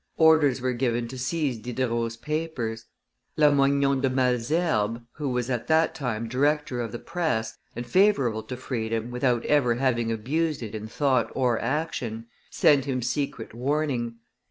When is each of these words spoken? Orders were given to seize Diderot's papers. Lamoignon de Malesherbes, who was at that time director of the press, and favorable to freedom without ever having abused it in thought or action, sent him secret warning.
Orders 0.17 0.61
were 0.61 0.73
given 0.73 1.07
to 1.09 1.17
seize 1.19 1.59
Diderot's 1.59 2.17
papers. 2.17 2.85
Lamoignon 3.37 4.01
de 4.01 4.09
Malesherbes, 4.09 5.01
who 5.11 5.29
was 5.29 5.47
at 5.47 5.67
that 5.67 5.93
time 5.93 6.27
director 6.27 6.81
of 6.81 6.91
the 6.91 6.97
press, 6.97 7.59
and 7.75 7.85
favorable 7.85 8.41
to 8.41 8.57
freedom 8.57 9.11
without 9.11 9.45
ever 9.45 9.75
having 9.75 10.11
abused 10.11 10.63
it 10.63 10.73
in 10.73 10.87
thought 10.87 11.31
or 11.35 11.59
action, 11.59 12.25
sent 12.49 12.85
him 12.85 13.03
secret 13.03 13.53
warning. 13.53 14.15